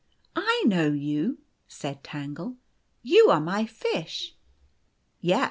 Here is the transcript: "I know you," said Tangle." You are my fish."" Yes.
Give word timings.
"I 0.35 0.63
know 0.65 0.87
you," 0.89 1.43
said 1.67 2.03
Tangle." 2.03 2.55
You 3.13 3.27
are 3.29 3.39
my 3.39 3.67
fish."" 3.67 4.35
Yes. 5.21 5.39